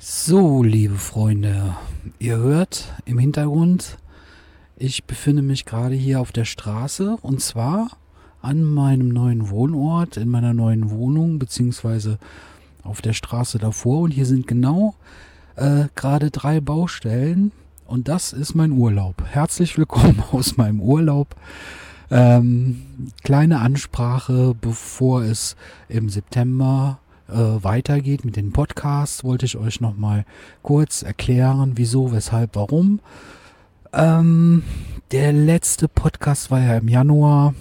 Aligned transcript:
So, 0.00 0.62
liebe 0.62 0.94
Freunde, 0.94 1.76
ihr 2.20 2.36
hört 2.36 2.94
im 3.04 3.18
Hintergrund, 3.18 3.98
ich 4.76 5.02
befinde 5.02 5.42
mich 5.42 5.64
gerade 5.64 5.96
hier 5.96 6.20
auf 6.20 6.30
der 6.30 6.44
Straße 6.44 7.16
und 7.20 7.40
zwar 7.40 7.90
an 8.40 8.62
meinem 8.62 9.08
neuen 9.08 9.50
Wohnort, 9.50 10.16
in 10.16 10.28
meiner 10.28 10.54
neuen 10.54 10.92
Wohnung, 10.92 11.40
beziehungsweise 11.40 12.20
auf 12.84 13.02
der 13.02 13.12
Straße 13.12 13.58
davor 13.58 14.02
und 14.02 14.12
hier 14.12 14.24
sind 14.24 14.46
genau 14.46 14.94
äh, 15.56 15.86
gerade 15.96 16.30
drei 16.30 16.60
Baustellen 16.60 17.50
und 17.84 18.06
das 18.06 18.32
ist 18.32 18.54
mein 18.54 18.70
Urlaub. 18.70 19.24
Herzlich 19.28 19.76
willkommen 19.76 20.22
aus 20.30 20.56
meinem 20.56 20.80
Urlaub. 20.80 21.34
Ähm, 22.12 22.84
kleine 23.24 23.58
Ansprache, 23.58 24.54
bevor 24.60 25.22
es 25.22 25.56
im 25.88 26.08
September 26.08 27.00
äh, 27.28 27.62
weitergeht 27.62 28.24
mit 28.24 28.36
den 28.36 28.52
Podcasts, 28.52 29.24
wollte 29.24 29.46
ich 29.46 29.56
euch 29.56 29.80
nochmal 29.80 30.24
kurz 30.62 31.02
erklären, 31.02 31.72
wieso, 31.76 32.12
weshalb, 32.12 32.56
warum. 32.56 33.00
Ähm, 33.92 34.62
der 35.10 35.32
letzte 35.32 35.88
Podcast 35.88 36.50
war 36.50 36.60
ja 36.60 36.78
im 36.78 36.88
Januar. 36.88 37.54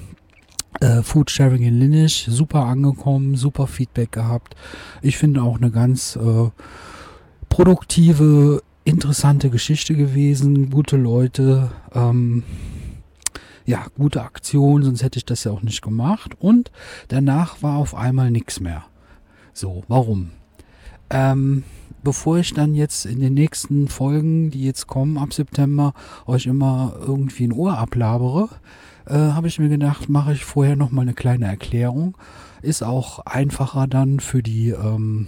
Äh, 0.79 1.01
Food 1.01 1.31
Sharing 1.31 1.63
in 1.63 1.79
Lineage, 1.79 2.27
super 2.29 2.65
angekommen, 2.65 3.35
super 3.35 3.65
Feedback 3.65 4.11
gehabt. 4.11 4.55
Ich 5.01 5.17
finde 5.17 5.41
auch 5.41 5.57
eine 5.57 5.71
ganz 5.71 6.15
äh, 6.15 6.49
produktive, 7.49 8.61
interessante 8.83 9.49
Geschichte 9.49 9.95
gewesen, 9.95 10.69
gute 10.69 10.97
Leute, 10.97 11.71
ähm, 11.95 12.43
ja, 13.65 13.85
gute 13.97 14.21
Aktion, 14.21 14.83
sonst 14.83 15.03
hätte 15.03 15.17
ich 15.17 15.25
das 15.25 15.43
ja 15.43 15.51
auch 15.51 15.63
nicht 15.63 15.81
gemacht. 15.81 16.35
Und 16.39 16.71
danach 17.07 17.61
war 17.63 17.77
auf 17.77 17.95
einmal 17.95 18.29
nichts 18.29 18.59
mehr. 18.59 18.85
So, 19.57 19.83
warum? 19.87 20.29
Ähm, 21.09 21.63
bevor 22.03 22.37
ich 22.37 22.53
dann 22.53 22.75
jetzt 22.75 23.07
in 23.07 23.19
den 23.19 23.33
nächsten 23.33 23.87
Folgen, 23.87 24.51
die 24.51 24.63
jetzt 24.63 24.85
kommen 24.85 25.17
ab 25.17 25.33
September, 25.33 25.95
euch 26.27 26.45
immer 26.45 26.95
irgendwie 26.99 27.45
ein 27.45 27.51
Ohr 27.51 27.75
ablabere, 27.75 28.49
äh, 29.07 29.15
habe 29.15 29.47
ich 29.47 29.57
mir 29.57 29.69
gedacht, 29.69 30.09
mache 30.09 30.33
ich 30.33 30.45
vorher 30.45 30.75
noch 30.75 30.91
mal 30.91 31.01
eine 31.01 31.15
kleine 31.15 31.47
Erklärung. 31.47 32.15
Ist 32.61 32.83
auch 32.83 33.25
einfacher 33.25 33.87
dann 33.87 34.19
für 34.19 34.43
die 34.43 34.69
ähm, 34.69 35.25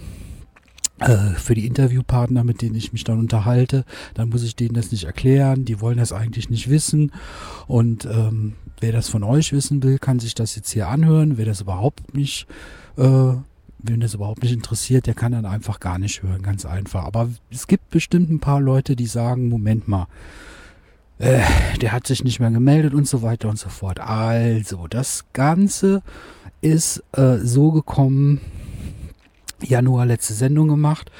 äh, 1.00 1.34
für 1.34 1.56
die 1.56 1.66
Interviewpartner, 1.66 2.44
mit 2.44 2.62
denen 2.62 2.76
ich 2.76 2.92
mich 2.92 3.02
dann 3.02 3.18
unterhalte, 3.18 3.84
dann 4.14 4.28
muss 4.28 4.44
ich 4.44 4.54
denen 4.54 4.74
das 4.74 4.92
nicht 4.92 5.06
erklären. 5.06 5.64
Die 5.64 5.80
wollen 5.80 5.98
das 5.98 6.12
eigentlich 6.12 6.50
nicht 6.50 6.70
wissen. 6.70 7.10
Und 7.66 8.04
ähm, 8.04 8.54
wer 8.78 8.92
das 8.92 9.08
von 9.08 9.24
euch 9.24 9.52
wissen 9.52 9.82
will, 9.82 9.98
kann 9.98 10.20
sich 10.20 10.36
das 10.36 10.54
jetzt 10.54 10.70
hier 10.70 10.86
anhören. 10.86 11.36
Wer 11.36 11.46
das 11.46 11.62
überhaupt 11.62 12.14
nicht 12.14 12.46
äh, 12.96 13.32
Wen 13.82 14.00
das 14.00 14.14
überhaupt 14.14 14.42
nicht 14.42 14.52
interessiert, 14.52 15.06
der 15.06 15.14
kann 15.14 15.32
dann 15.32 15.46
einfach 15.46 15.80
gar 15.80 15.98
nicht 15.98 16.22
hören, 16.22 16.42
ganz 16.42 16.66
einfach. 16.66 17.04
Aber 17.04 17.28
es 17.50 17.66
gibt 17.66 17.90
bestimmt 17.90 18.30
ein 18.30 18.40
paar 18.40 18.60
Leute, 18.60 18.96
die 18.96 19.06
sagen, 19.06 19.48
Moment 19.48 19.88
mal, 19.88 20.06
äh, 21.18 21.40
der 21.80 21.92
hat 21.92 22.06
sich 22.06 22.24
nicht 22.24 22.40
mehr 22.40 22.50
gemeldet 22.50 22.94
und 22.94 23.06
so 23.06 23.22
weiter 23.22 23.48
und 23.48 23.58
so 23.58 23.68
fort. 23.68 24.00
Also, 24.00 24.86
das 24.86 25.24
Ganze 25.32 26.02
ist 26.60 27.02
äh, 27.12 27.38
so 27.38 27.72
gekommen, 27.72 28.40
Januar 29.62 30.06
letzte 30.06 30.34
Sendung 30.34 30.68
gemacht 30.68 31.10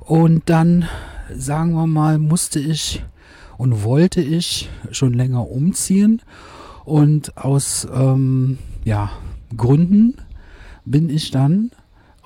und 0.00 0.42
dann, 0.46 0.88
sagen 1.34 1.72
wir 1.74 1.86
mal, 1.86 2.18
musste 2.18 2.58
ich 2.58 3.04
und 3.56 3.84
wollte 3.84 4.20
ich 4.20 4.68
schon 4.90 5.14
länger 5.14 5.48
umziehen 5.50 6.22
und 6.84 7.36
aus 7.36 7.86
ähm, 7.92 8.58
ja, 8.84 9.10
Gründen 9.56 10.14
bin 10.84 11.10
ich 11.10 11.30
dann 11.30 11.70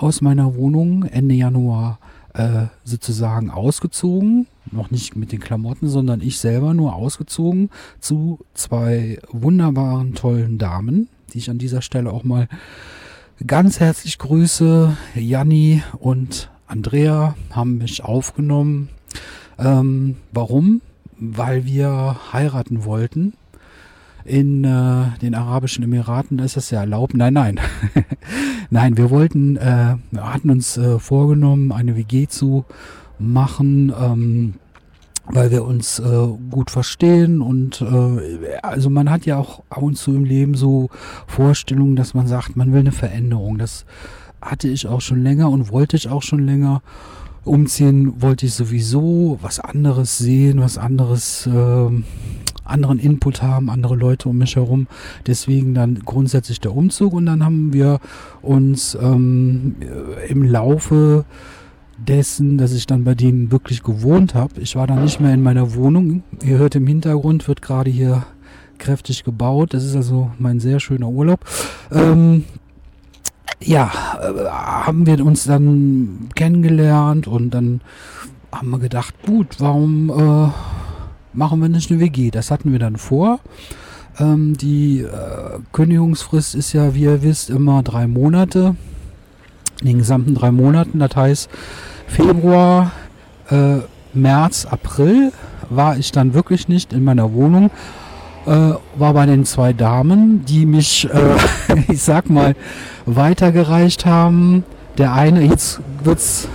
aus 0.02 0.20
meiner 0.20 0.56
Wohnung 0.56 1.04
Ende 1.04 1.36
Januar 1.36 2.00
äh, 2.34 2.66
sozusagen 2.82 3.50
ausgezogen. 3.50 4.48
Noch 4.70 4.90
nicht 4.90 5.14
mit 5.14 5.30
den 5.30 5.38
Klamotten, 5.38 5.88
sondern 5.88 6.20
ich 6.20 6.38
selber 6.38 6.74
nur 6.74 6.94
ausgezogen 6.94 7.70
zu 8.00 8.40
zwei 8.54 9.20
wunderbaren, 9.30 10.14
tollen 10.14 10.58
Damen, 10.58 11.08
die 11.32 11.38
ich 11.38 11.50
an 11.50 11.58
dieser 11.58 11.82
Stelle 11.82 12.12
auch 12.12 12.24
mal 12.24 12.48
ganz 13.46 13.78
herzlich 13.78 14.18
grüße. 14.18 14.96
Janni 15.14 15.82
und 16.00 16.50
Andrea 16.66 17.36
haben 17.50 17.78
mich 17.78 18.02
aufgenommen. 18.02 18.88
Ähm, 19.58 20.16
warum? 20.32 20.80
Weil 21.18 21.64
wir 21.64 22.16
heiraten 22.32 22.84
wollten 22.84 23.34
in 24.24 24.64
äh, 24.64 25.18
den 25.20 25.34
Arabischen 25.34 25.84
Emiraten 25.84 26.38
ist 26.38 26.56
das 26.56 26.70
ja 26.70 26.80
erlaubt. 26.80 27.14
Nein, 27.14 27.34
nein. 27.34 27.60
nein, 28.70 28.96
wir 28.96 29.10
wollten, 29.10 29.56
äh, 29.56 29.96
hatten 30.16 30.50
uns 30.50 30.76
äh, 30.76 30.98
vorgenommen, 30.98 31.72
eine 31.72 31.96
WG 31.96 32.26
zu 32.28 32.64
machen, 33.18 33.92
ähm, 33.98 34.54
weil 35.26 35.50
wir 35.50 35.64
uns 35.64 35.98
äh, 35.98 36.26
gut 36.50 36.70
verstehen 36.70 37.40
und 37.40 37.80
äh, 37.80 38.58
also 38.62 38.90
man 38.90 39.08
hat 39.08 39.24
ja 39.24 39.38
auch 39.38 39.62
ab 39.70 39.82
und 39.82 39.96
zu 39.96 40.14
im 40.14 40.24
Leben 40.24 40.54
so 40.54 40.90
Vorstellungen, 41.26 41.96
dass 41.96 42.14
man 42.14 42.26
sagt, 42.26 42.56
man 42.56 42.72
will 42.72 42.80
eine 42.80 42.92
Veränderung. 42.92 43.58
Das 43.58 43.84
hatte 44.40 44.68
ich 44.68 44.86
auch 44.88 45.00
schon 45.00 45.22
länger 45.22 45.48
und 45.48 45.70
wollte 45.70 45.96
ich 45.96 46.08
auch 46.08 46.22
schon 46.22 46.44
länger. 46.44 46.82
Umziehen 47.44 48.20
wollte 48.22 48.46
ich 48.46 48.54
sowieso 48.54 49.38
was 49.42 49.58
anderes 49.58 50.18
sehen, 50.18 50.60
was 50.60 50.78
anderes 50.78 51.46
äh, 51.46 51.90
anderen 52.72 52.98
Input 52.98 53.42
haben, 53.42 53.70
andere 53.70 53.94
Leute 53.94 54.28
um 54.28 54.38
mich 54.38 54.56
herum. 54.56 54.86
Deswegen 55.26 55.74
dann 55.74 56.00
grundsätzlich 56.04 56.60
der 56.60 56.74
Umzug 56.74 57.12
und 57.12 57.26
dann 57.26 57.44
haben 57.44 57.72
wir 57.72 58.00
uns 58.40 58.96
ähm, 59.00 59.76
im 60.28 60.42
Laufe 60.42 61.24
dessen, 61.98 62.58
dass 62.58 62.72
ich 62.72 62.86
dann 62.86 63.04
bei 63.04 63.14
denen 63.14 63.52
wirklich 63.52 63.82
gewohnt 63.82 64.34
habe. 64.34 64.60
Ich 64.60 64.74
war 64.76 64.86
dann 64.86 65.04
nicht 65.04 65.20
mehr 65.20 65.34
in 65.34 65.42
meiner 65.42 65.74
Wohnung. 65.74 66.22
Ihr 66.44 66.58
hört 66.58 66.74
im 66.74 66.86
Hintergrund, 66.86 67.46
wird 67.46 67.62
gerade 67.62 67.90
hier 67.90 68.24
kräftig 68.78 69.24
gebaut. 69.24 69.74
Das 69.74 69.84
ist 69.84 69.94
also 69.94 70.32
mein 70.38 70.58
sehr 70.58 70.80
schöner 70.80 71.08
Urlaub. 71.08 71.40
Ähm, 71.92 72.44
ja, 73.60 73.90
äh, 74.20 74.48
haben 74.48 75.06
wir 75.06 75.24
uns 75.24 75.44
dann 75.44 76.28
kennengelernt 76.34 77.26
und 77.26 77.50
dann 77.50 77.80
haben 78.50 78.70
wir 78.70 78.78
gedacht, 78.78 79.14
gut, 79.24 79.56
warum 79.58 80.10
äh, 80.10 80.81
machen 81.32 81.60
wir 81.60 81.68
nicht 81.68 81.90
eine 81.90 82.00
WG. 82.00 82.30
Das 82.30 82.50
hatten 82.50 82.72
wir 82.72 82.78
dann 82.78 82.96
vor. 82.96 83.40
Ähm, 84.18 84.56
die 84.56 85.00
äh, 85.00 85.58
Kündigungsfrist 85.72 86.54
ist 86.54 86.72
ja, 86.72 86.94
wie 86.94 87.02
ihr 87.02 87.22
wisst, 87.22 87.50
immer 87.50 87.82
drei 87.82 88.06
Monate. 88.06 88.76
In 89.80 89.86
den 89.88 89.98
gesamten 89.98 90.34
drei 90.34 90.50
Monaten. 90.50 90.98
Das 90.98 91.16
heißt, 91.16 91.50
Februar, 92.06 92.92
äh, 93.50 93.78
März, 94.12 94.66
April 94.66 95.32
war 95.70 95.96
ich 95.96 96.12
dann 96.12 96.34
wirklich 96.34 96.68
nicht 96.68 96.92
in 96.92 97.04
meiner 97.04 97.32
Wohnung. 97.32 97.70
Äh, 98.46 98.74
war 98.96 99.14
bei 99.14 99.26
den 99.26 99.44
zwei 99.44 99.72
Damen, 99.72 100.44
die 100.44 100.66
mich, 100.66 101.08
äh, 101.10 101.82
ich 101.88 102.02
sag 102.02 102.28
mal, 102.28 102.54
weitergereicht 103.06 104.04
haben. 104.04 104.64
Der 104.98 105.14
eine, 105.14 105.42
jetzt 105.42 105.80
wird's 106.02 106.48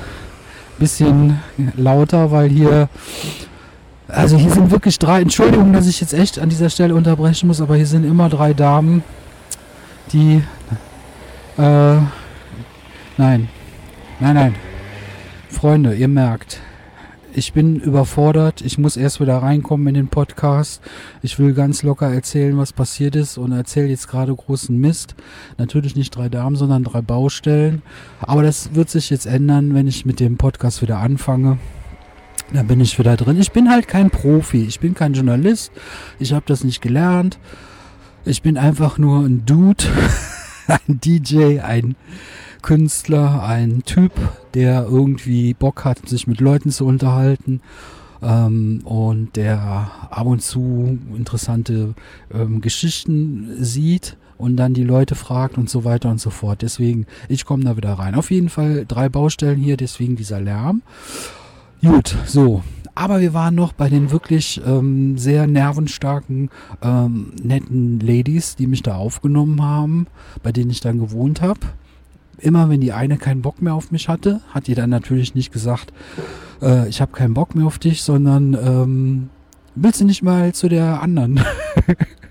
bisschen 0.80 1.40
lauter, 1.76 2.32
weil 2.32 2.50
hier 2.50 2.90
also 4.08 4.38
hier 4.38 4.52
sind 4.52 4.72
wirklich 4.72 5.00
drei, 5.00 5.22
Entschuldigung, 5.22 5.74
dass 5.74 5.88
ich 5.88 6.00
jetzt 6.00 6.14
echt 6.14 6.40
an 6.40 6.50
dieser 6.50 6.70
Stelle 6.70 6.96
unterbrechen 6.96 7.48
muss, 7.48 7.62
aber 7.62 7.76
hier 7.76 7.86
sind 7.86 8.06
immer 8.06 8.30
drei 8.30 8.54
Damen, 8.54 9.04
die, 10.14 10.42
äh, 11.58 11.98
nein, 13.18 13.50
nein, 14.20 14.36
nein, 14.36 14.56
Freunde, 15.50 15.94
ihr 15.94 16.08
merkt, 16.08 16.62
ich 17.34 17.54
bin 17.54 17.76
überfordert, 17.76 18.62
ich 18.62 18.78
muss 18.78 18.98
erst 18.98 19.20
wieder 19.20 19.38
reinkommen 19.38 19.88
in 19.88 19.94
den 19.94 20.08
Podcast, 20.08 20.82
ich 21.22 21.38
will 21.38 21.54
ganz 21.54 21.84
locker 21.84 22.12
erzählen, 22.12 22.58
was 22.58 22.74
passiert 22.74 23.16
ist 23.16 23.38
und 23.38 23.52
erzähle 23.52 23.90
jetzt 23.90 24.08
gerade 24.08 24.34
großen 24.34 24.76
Mist. 24.76 25.14
Natürlich 25.60 25.96
nicht 25.96 26.16
drei 26.16 26.30
Damen, 26.30 26.56
sondern 26.56 26.84
drei 26.84 27.02
Baustellen, 27.02 27.84
aber 28.22 28.42
das 28.42 28.74
wird 28.74 28.90
sich 28.90 29.10
jetzt 29.10 29.28
ändern, 29.28 29.76
wenn 29.76 29.86
ich 29.86 30.06
mit 30.06 30.20
dem 30.20 30.38
Podcast 30.38 30.82
wieder 30.82 30.98
anfange. 30.98 31.60
Da 32.54 32.64
bin 32.64 32.80
ich 32.80 32.98
wieder 32.98 33.18
drin. 33.18 33.40
Ich 33.40 33.52
bin 33.52 33.70
halt 33.70 33.88
kein 33.88 34.10
Profi. 34.10 34.64
Ich 34.64 34.80
bin 34.80 34.94
kein 34.94 35.14
Journalist. 35.14 35.72
Ich 36.20 36.34
habe 36.34 36.46
das 36.48 36.64
nicht 36.64 36.82
gelernt. 36.82 37.40
Ich 38.26 38.42
bin 38.42 38.58
einfach 38.58 38.98
nur 38.98 39.26
ein 39.26 39.46
Dude, 39.46 39.84
ein 40.68 41.00
DJ, 41.00 41.60
ein 41.60 41.96
Künstler, 42.62 43.44
ein 43.44 43.84
Typ, 43.86 44.12
der 44.54 44.84
irgendwie 44.84 45.54
Bock 45.54 45.86
hat, 45.86 46.08
sich 46.08 46.28
mit 46.28 46.42
Leuten 46.42 46.72
zu 46.72 46.86
unterhalten 46.86 47.62
ähm, 48.22 48.82
und 48.84 49.36
der 49.36 49.92
ab 50.10 50.26
und 50.26 50.42
zu 50.42 51.00
interessante 51.16 51.94
ähm, 52.34 52.62
Geschichten 52.62 53.56
sieht 53.60 54.18
und 54.38 54.58
dann 54.58 54.74
die 54.74 54.84
Leute 54.84 55.16
fragt 55.16 55.58
und 55.58 55.70
so 55.70 55.84
weiter 55.84 56.10
und 56.10 56.20
so 56.20 56.30
fort. 56.30 56.62
Deswegen, 56.62 57.06
ich 57.28 57.46
komme 57.46 57.64
da 57.64 57.78
wieder 57.78 57.94
rein. 57.94 58.16
Auf 58.16 58.32
jeden 58.32 58.50
Fall 58.50 58.86
drei 58.88 59.10
Baustellen 59.10 59.60
hier, 59.60 59.78
deswegen 59.78 60.16
dieser 60.16 60.42
Lärm. 60.42 60.82
Gut, 61.82 62.16
so. 62.26 62.64
Aber 62.96 63.20
wir 63.20 63.34
waren 63.34 63.54
noch 63.54 63.74
bei 63.74 63.90
den 63.90 64.10
wirklich 64.10 64.60
ähm, 64.66 65.20
sehr 65.20 65.46
nervenstarken, 65.46 66.50
ähm, 66.82 67.34
netten 67.44 68.00
Ladies, 68.00 68.56
die 68.56 68.66
mich 68.66 68.82
da 68.82 68.96
aufgenommen 68.96 69.62
haben, 69.62 70.08
bei 70.42 70.52
denen 70.52 70.72
ich 70.72 70.80
dann 70.82 70.98
gewohnt 70.98 71.42
habe. 71.42 71.60
immer 72.40 72.70
wenn 72.70 72.82
die 72.82 72.94
eine 72.94 73.18
keinen 73.18 73.42
Bock 73.42 73.62
mehr 73.62 73.74
auf 73.76 73.92
mich 73.92 74.10
hatte, 74.10 74.42
hat 74.50 74.68
die 74.68 74.76
dann 74.76 74.90
natürlich 74.90 75.36
nicht 75.36 75.52
gesagt, 75.52 75.92
äh, 76.62 76.88
ich 76.88 77.02
habe 77.02 77.12
keinen 77.12 77.34
Bock 77.34 77.56
mehr 77.56 77.66
auf 77.66 77.80
dich, 77.80 78.02
sondern 78.04 78.54
ähm, 78.54 79.30
willst 79.76 80.02
du 80.02 80.06
nicht 80.06 80.24
mal 80.24 80.54
zu 80.54 80.68
der 80.70 81.02
anderen? 81.02 81.40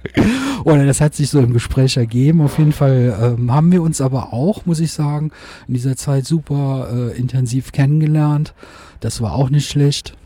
Oder 0.65 0.85
das 0.87 1.01
hat 1.01 1.15
sich 1.15 1.31
so 1.31 1.41
im 1.41 1.53
Gespräch 1.53 1.97
ergeben. 1.97 2.41
Auf 2.41 2.59
jeden 2.59 2.73
Fall 2.73 3.37
ähm, 3.39 3.53
haben 3.53 3.73
wir 3.73 3.83
uns 3.83 4.01
aber 4.01 4.33
auch, 4.33 4.67
muss 4.67 4.81
ich 4.81 4.93
sagen, 4.93 5.31
in 5.69 5.75
dieser 5.75 5.97
Zeit 5.97 6.27
super 6.27 6.89
äh, 6.93 7.17
intensiv 7.17 7.73
kennengelernt. 7.73 8.55
Das 9.01 9.21
war 9.21 9.35
auch 9.35 9.51
nicht 9.51 9.69
schlecht. 9.69 10.17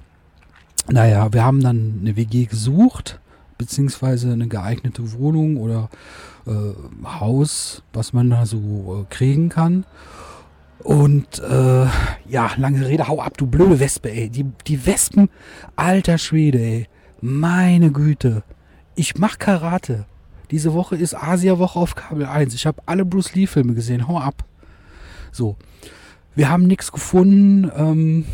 Naja, 0.88 1.32
wir 1.32 1.44
haben 1.44 1.62
dann 1.62 1.98
eine 2.00 2.16
WG 2.16 2.46
gesucht, 2.46 3.20
beziehungsweise 3.58 4.32
eine 4.32 4.48
geeignete 4.48 5.12
Wohnung 5.12 5.56
oder 5.56 5.90
äh, 6.46 6.50
Haus, 7.04 7.82
was 7.92 8.12
man 8.12 8.30
da 8.30 8.46
so 8.46 9.04
äh, 9.04 9.14
kriegen 9.14 9.50
kann. 9.50 9.84
Und 10.82 11.38
äh, 11.40 11.86
ja, 12.28 12.50
lange 12.56 12.86
Rede, 12.86 13.06
hau 13.06 13.20
ab, 13.20 13.36
du 13.36 13.46
blöde 13.46 13.78
Wespe, 13.80 14.10
ey. 14.10 14.30
Die, 14.30 14.46
die 14.66 14.86
Wespen, 14.86 15.28
alter 15.76 16.16
Schwede, 16.16 16.58
ey. 16.58 16.88
Meine 17.20 17.92
Güte. 17.92 18.42
Ich 19.00 19.16
mach 19.16 19.38
Karate. 19.38 20.04
Diese 20.50 20.74
Woche 20.74 20.94
ist 20.94 21.14
Asia-Woche 21.14 21.78
auf 21.78 21.94
Kabel 21.94 22.26
1. 22.26 22.52
Ich 22.52 22.66
habe 22.66 22.82
alle 22.84 23.06
Bruce 23.06 23.34
Lee-Filme 23.34 23.72
gesehen. 23.72 24.06
Hau 24.06 24.18
ab. 24.18 24.44
So. 25.32 25.56
Wir 26.34 26.50
haben 26.50 26.66
nichts 26.66 26.92
gefunden. 26.92 27.72
Ähm, 27.74 28.26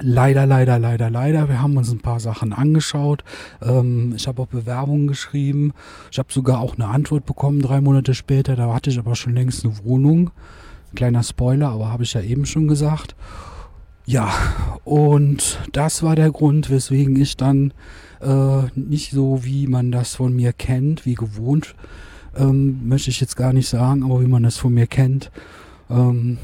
leider, 0.00 0.46
leider, 0.46 0.80
leider, 0.80 1.10
leider. 1.10 1.48
Wir 1.48 1.62
haben 1.62 1.76
uns 1.76 1.92
ein 1.92 2.00
paar 2.00 2.18
Sachen 2.18 2.52
angeschaut. 2.52 3.22
Ähm, 3.62 4.14
ich 4.16 4.26
habe 4.26 4.42
auch 4.42 4.48
Bewerbungen 4.48 5.06
geschrieben. 5.06 5.74
Ich 6.10 6.18
habe 6.18 6.32
sogar 6.32 6.58
auch 6.58 6.74
eine 6.74 6.88
Antwort 6.88 7.24
bekommen 7.24 7.62
drei 7.62 7.80
Monate 7.80 8.14
später. 8.14 8.56
Da 8.56 8.74
hatte 8.74 8.90
ich 8.90 8.98
aber 8.98 9.14
schon 9.14 9.34
längst 9.34 9.64
eine 9.64 9.78
Wohnung. 9.84 10.32
Kleiner 10.96 11.22
Spoiler, 11.22 11.68
aber 11.68 11.92
habe 11.92 12.02
ich 12.02 12.14
ja 12.14 12.20
eben 12.20 12.46
schon 12.46 12.66
gesagt. 12.66 13.14
Ja, 14.06 14.28
und 14.82 15.60
das 15.72 16.02
war 16.02 16.16
der 16.16 16.32
Grund, 16.32 16.68
weswegen 16.68 17.14
ich 17.14 17.36
dann 17.36 17.72
äh, 18.20 18.62
nicht 18.74 19.12
so, 19.12 19.44
wie 19.44 19.66
man 19.66 19.92
das 19.92 20.14
von 20.16 20.34
mir 20.34 20.52
kennt, 20.52 21.06
wie 21.06 21.14
gewohnt, 21.14 21.74
ähm, 22.36 22.88
möchte 22.88 23.10
ich 23.10 23.20
jetzt 23.20 23.36
gar 23.36 23.52
nicht 23.52 23.68
sagen, 23.68 24.02
aber 24.02 24.20
wie 24.20 24.28
man 24.28 24.42
das 24.42 24.56
von 24.56 24.74
mir 24.74 24.86
kennt, 24.86 25.30
ähm, 25.90 26.38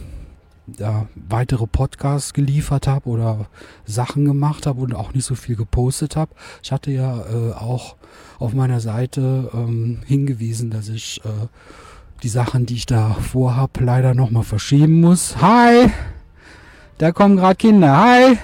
ja, 0.78 1.06
weitere 1.14 1.66
Podcasts 1.66 2.32
geliefert 2.32 2.86
habe 2.86 3.08
oder 3.08 3.46
Sachen 3.84 4.24
gemacht 4.24 4.66
habe 4.66 4.80
und 4.80 4.94
auch 4.94 5.12
nicht 5.12 5.24
so 5.24 5.34
viel 5.34 5.56
gepostet 5.56 6.16
habe. 6.16 6.32
Ich 6.62 6.72
hatte 6.72 6.90
ja 6.92 7.18
äh, 7.20 7.52
auch 7.52 7.96
auf 8.38 8.54
meiner 8.54 8.80
Seite 8.80 9.50
ähm, 9.52 10.00
hingewiesen, 10.06 10.70
dass 10.70 10.88
ich 10.88 11.20
äh, 11.24 11.46
die 12.22 12.28
Sachen, 12.28 12.66
die 12.66 12.74
ich 12.74 12.86
da 12.86 13.14
vorhab, 13.14 13.80
leider 13.80 14.14
nochmal 14.14 14.44
verschieben 14.44 15.00
muss. 15.00 15.36
Hi! 15.40 15.90
Da 16.98 17.10
kommen 17.10 17.36
gerade 17.36 17.56
Kinder. 17.56 17.96
Hi! 17.96 18.38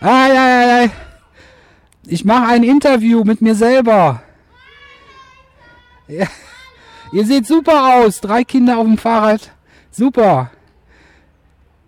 Hi, 0.00 0.30
hi, 0.30 0.86
hi, 0.86 0.90
Ich 2.08 2.24
mache 2.24 2.46
ein 2.46 2.62
Interview 2.62 3.24
mit 3.24 3.42
mir 3.42 3.54
selber. 3.54 4.22
Ja. 6.08 6.26
Ihr 7.12 7.26
seht 7.26 7.46
super 7.46 7.96
aus. 7.96 8.20
Drei 8.20 8.44
Kinder 8.44 8.78
auf 8.78 8.86
dem 8.86 8.98
Fahrrad. 8.98 9.52
Super. 9.90 10.50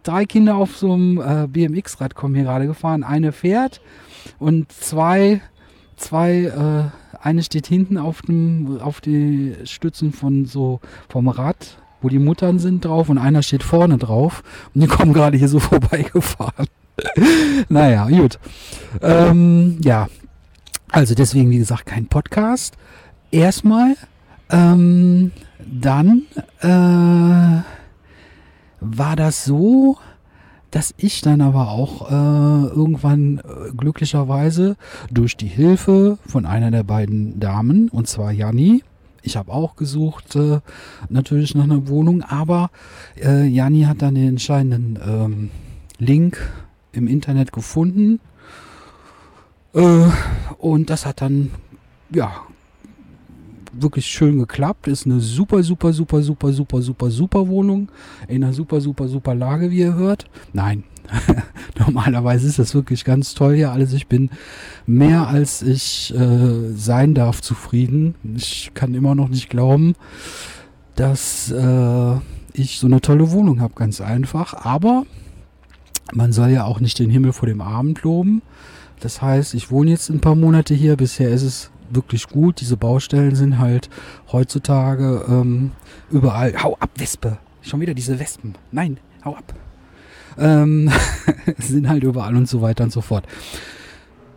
Drei 0.03 0.25
Kinder 0.25 0.57
auf 0.57 0.77
so 0.77 0.93
einem 0.93 1.21
äh, 1.21 1.47
BMX-Rad 1.47 2.15
kommen 2.15 2.35
hier 2.35 2.45
gerade 2.45 2.67
gefahren. 2.67 3.05
Eine 3.05 3.33
fährt 3.33 3.81
und 4.39 4.73
zwei, 4.73 5.41
zwei, 5.97 6.45
äh, 6.45 7.19
eine 7.23 7.43
steht 7.43 7.67
hinten 7.67 7.99
auf 7.99 8.23
dem, 8.23 8.81
auf 8.81 9.01
die 9.01 9.55
Stützen 9.65 10.13
von 10.13 10.47
so 10.47 10.81
vom 11.09 11.29
Rad 11.29 11.79
wo 12.01 12.09
die 12.09 12.19
Muttern 12.19 12.59
sind 12.59 12.85
drauf 12.85 13.09
und 13.09 13.19
einer 13.19 13.43
steht 13.43 13.63
vorne 13.63 13.99
drauf 13.99 14.43
und 14.75 14.83
die 14.83 14.87
kommen 14.87 15.13
gerade 15.13 15.37
hier 15.37 15.49
so 15.49 15.59
vorbeigefahren. 15.59 16.69
naja, 17.69 18.09
gut. 18.09 18.39
Ähm, 19.03 19.79
ja, 19.83 20.09
also 20.91 21.15
deswegen, 21.15 21.51
wie 21.51 21.59
gesagt, 21.59 21.87
kein 21.87 22.07
Podcast. 22.07 22.77
Erstmal, 23.31 23.97
ähm, 24.51 25.33
dann 25.67 26.23
äh, 26.61 27.63
war 28.81 29.17
das 29.17 29.45
so, 29.45 29.99
dass 30.71 30.95
ich 30.97 31.21
dann 31.21 31.41
aber 31.41 31.69
auch 31.69 32.11
äh, 32.11 32.69
irgendwann 32.69 33.39
äh, 33.39 33.73
glücklicherweise 33.77 34.77
durch 35.11 35.37
die 35.37 35.49
Hilfe 35.49 36.19
von 36.27 36.47
einer 36.47 36.71
der 36.71 36.85
beiden 36.85 37.41
Damen, 37.41 37.89
und 37.89 38.07
zwar 38.07 38.33
Janni, 38.33 38.83
ich 39.23 39.37
habe 39.37 39.53
auch 39.53 39.77
gesucht, 39.77 40.37
äh, 40.37 40.61
natürlich 41.09 41.55
nach 41.55 41.65
einer 41.65 41.89
Wohnung, 41.89 42.23
aber 42.23 42.71
äh, 43.23 43.47
Jani 43.47 43.83
hat 43.83 44.03
dann 44.03 44.15
den 44.15 44.29
entscheidenden 44.29 44.99
ähm, 45.07 45.51
Link 45.99 46.39
im 46.93 47.07
Internet 47.07 47.53
gefunden. 47.53 48.21
Äh, 49.75 50.07
und 50.59 50.91
das 50.91 51.07
hat 51.07 51.21
dann, 51.21 51.51
ja, 52.11 52.33
wirklich 53.73 54.07
schön 54.07 54.39
geklappt. 54.39 54.89
Ist 54.89 55.07
eine 55.07 55.21
super, 55.21 55.63
super, 55.63 55.93
super, 55.93 56.23
super, 56.23 56.53
super, 56.53 56.83
super, 56.83 57.11
super 57.11 57.49
Wohnung. 57.49 57.91
In 58.27 58.43
einer 58.43 58.53
super, 58.53 58.81
super, 58.81 59.09
super 59.09 59.35
Lage, 59.35 59.71
wie 59.71 59.79
ihr 59.79 59.95
hört. 59.95 60.27
Nein, 60.53 60.85
Normalerweise 61.79 62.47
ist 62.47 62.59
das 62.59 62.75
wirklich 62.75 63.05
ganz 63.05 63.35
toll 63.35 63.55
hier 63.55 63.73
alles. 63.73 63.93
Ich 63.93 64.07
bin 64.07 64.31
mehr 64.87 65.29
als 65.29 65.63
ich 65.63 66.15
äh, 66.15 66.73
sein 66.75 67.15
darf 67.15 67.41
zufrieden. 67.41 68.15
Ich 68.37 68.73
kann 68.75 68.95
immer 68.95 69.15
noch 69.15 69.29
nicht 69.29 69.49
glauben, 69.49 69.95
dass 70.95 71.51
äh, 71.51 72.15
ich 72.53 72.79
so 72.79 72.87
eine 72.87 73.01
tolle 73.01 73.31
Wohnung 73.31 73.61
habe, 73.61 73.75
ganz 73.75 74.01
einfach. 74.01 74.55
Aber 74.55 75.05
man 76.13 76.33
soll 76.33 76.51
ja 76.51 76.65
auch 76.65 76.81
nicht 76.81 76.99
den 76.99 77.11
Himmel 77.11 77.33
vor 77.33 77.49
dem 77.49 77.61
Abend 77.61 78.03
loben. 78.03 78.43
Das 79.01 79.23
heißt, 79.23 79.55
ich 79.55 79.71
wohne 79.71 79.91
jetzt 79.91 80.09
ein 80.09 80.21
paar 80.21 80.35
Monate 80.35 80.75
hier. 80.75 80.97
Bisher 80.97 81.31
ist 81.31 81.43
es 81.43 81.71
wirklich 81.91 82.29
gut. 82.29 82.61
Diese 82.61 82.77
Baustellen 82.77 83.35
sind 83.35 83.59
halt 83.59 83.89
heutzutage 84.33 85.25
ähm, 85.29 85.73
überall. 86.11 86.55
Hau 86.63 86.77
ab, 86.81 86.91
Wespe! 86.97 87.39
Schon 87.63 87.81
wieder 87.81 87.95
diese 87.95 88.19
Wespen. 88.19 88.55
Nein, 88.73 88.99
hau 89.25 89.35
ab. 89.35 89.55
Ähm, 90.39 90.91
sind 91.59 91.89
halt 91.89 92.05
überall 92.05 92.37
und 92.37 92.49
so 92.49 92.63
weiter 92.63 92.85
und 92.85 92.93
so 92.93 93.01
fort. 93.01 93.27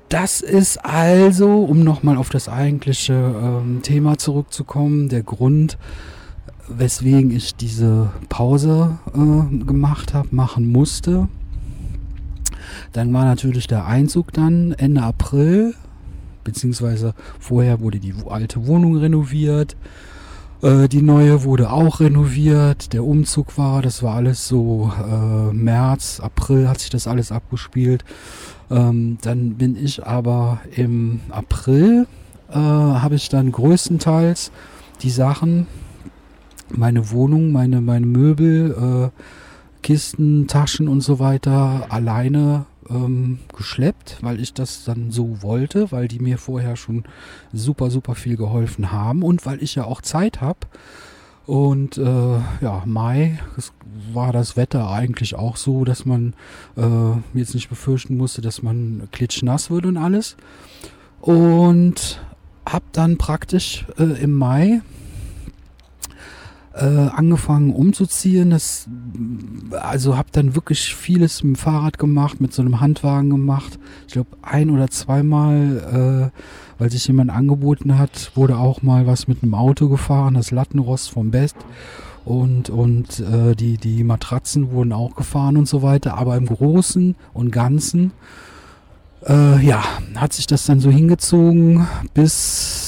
Das 0.09 0.41
ist 0.41 0.83
also, 0.83 1.63
um 1.63 1.83
nochmal 1.83 2.17
auf 2.17 2.29
das 2.29 2.49
eigentliche 2.49 3.13
ähm, 3.13 3.81
Thema 3.81 4.17
zurückzukommen, 4.17 5.07
der 5.07 5.23
Grund, 5.23 5.77
weswegen 6.67 7.31
ich 7.31 7.55
diese 7.55 8.11
Pause 8.27 8.97
äh, 9.13 9.63
gemacht 9.63 10.13
habe, 10.13 10.27
machen 10.31 10.67
musste. 10.67 11.29
Dann 12.93 13.13
war 13.13 13.25
natürlich 13.25 13.67
der 13.67 13.85
Einzug 13.85 14.33
dann 14.33 14.73
Ende 14.73 15.01
April, 15.01 15.73
beziehungsweise 16.43 17.13
vorher 17.39 17.79
wurde 17.79 17.99
die 17.99 18.13
alte 18.27 18.67
Wohnung 18.67 18.97
renoviert. 18.97 19.75
Äh, 20.61 20.87
die 20.87 21.01
neue 21.01 21.43
wurde 21.43 21.71
auch 21.71 21.99
renoviert, 21.99 22.93
der 22.93 23.03
Umzug 23.03 23.57
war, 23.57 23.81
das 23.81 24.03
war 24.03 24.15
alles 24.15 24.47
so 24.47 24.91
äh, 24.97 25.53
März, 25.53 26.19
April 26.19 26.67
hat 26.67 26.79
sich 26.79 26.89
das 26.89 27.07
alles 27.07 27.31
abgespielt. 27.31 28.05
Ähm, 28.69 29.17
dann 29.21 29.55
bin 29.55 29.75
ich 29.75 30.05
aber 30.05 30.61
im 30.75 31.19
April, 31.29 32.07
äh, 32.49 32.55
habe 32.55 33.15
ich 33.15 33.29
dann 33.29 33.51
größtenteils 33.51 34.51
die 35.01 35.09
Sachen, 35.09 35.67
meine 36.69 37.11
Wohnung, 37.11 37.51
meine, 37.51 37.81
meine 37.81 38.05
Möbel, 38.05 39.11
äh, 39.11 39.21
Kisten, 39.81 40.47
Taschen 40.47 40.87
und 40.87 41.01
so 41.01 41.19
weiter 41.19 41.87
alleine 41.89 42.65
ähm, 42.89 43.39
geschleppt, 43.55 44.17
weil 44.21 44.39
ich 44.39 44.53
das 44.53 44.83
dann 44.83 45.11
so 45.11 45.41
wollte, 45.41 45.91
weil 45.91 46.07
die 46.07 46.19
mir 46.19 46.37
vorher 46.37 46.75
schon 46.75 47.03
super, 47.53 47.89
super 47.89 48.15
viel 48.15 48.37
geholfen 48.37 48.91
haben 48.91 49.23
und 49.23 49.45
weil 49.45 49.61
ich 49.63 49.75
ja 49.75 49.85
auch 49.85 50.01
Zeit 50.01 50.41
habe. 50.41 50.59
Und 51.45 51.97
äh, 51.97 52.03
ja, 52.61 52.83
Mai 52.85 53.39
war 54.13 54.31
das 54.31 54.55
Wetter 54.55 54.89
eigentlich 54.89 55.35
auch 55.35 55.57
so, 55.57 55.83
dass 55.83 56.05
man 56.05 56.33
äh, 56.77 57.37
jetzt 57.37 57.55
nicht 57.55 57.69
befürchten 57.69 58.15
musste, 58.15 58.41
dass 58.41 58.61
man 58.61 59.07
klitschnass 59.11 59.69
wird 59.69 59.85
und 59.85 59.97
alles. 59.97 60.37
Und 61.19 62.21
habe 62.65 62.85
dann 62.91 63.17
praktisch 63.17 63.85
äh, 63.97 64.21
im 64.21 64.33
Mai 64.33 64.81
äh, 66.73 66.85
angefangen 66.85 67.73
umzuziehen. 67.73 68.51
Das, 68.51 68.87
also 69.71 70.17
habe 70.17 70.29
dann 70.31 70.55
wirklich 70.55 70.95
vieles 70.95 71.43
mit 71.43 71.55
dem 71.55 71.59
Fahrrad 71.59 71.97
gemacht, 71.97 72.41
mit 72.41 72.53
so 72.53 72.61
einem 72.61 72.79
Handwagen 72.79 73.29
gemacht. 73.29 73.79
Ich 74.07 74.13
glaube 74.13 74.29
ein 74.41 74.69
oder 74.69 74.89
zweimal, 74.89 76.31
äh, 76.33 76.79
weil 76.79 76.91
sich 76.91 77.07
jemand 77.07 77.29
angeboten 77.29 77.97
hat, 77.97 78.31
wurde 78.35 78.57
auch 78.57 78.81
mal 78.81 79.05
was 79.07 79.27
mit 79.27 79.43
einem 79.43 79.53
Auto 79.53 79.89
gefahren, 79.89 80.35
das 80.35 80.51
Lattenrost 80.51 81.11
vom 81.11 81.31
Best. 81.31 81.57
Und, 82.23 82.69
und 82.69 83.19
äh, 83.19 83.55
die, 83.55 83.77
die 83.77 84.03
Matratzen 84.03 84.71
wurden 84.71 84.93
auch 84.93 85.15
gefahren 85.15 85.57
und 85.57 85.67
so 85.67 85.81
weiter. 85.81 86.17
Aber 86.17 86.37
im 86.37 86.45
Großen 86.45 87.15
und 87.33 87.51
Ganzen, 87.51 88.11
äh, 89.27 89.63
ja, 89.65 89.83
hat 90.15 90.33
sich 90.33 90.47
das 90.47 90.65
dann 90.65 90.79
so 90.79 90.91
hingezogen 90.91 91.87
bis 92.13 92.80